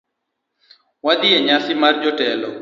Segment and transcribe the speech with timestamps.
[1.05, 2.49] Wadhi enyasi mar jotelo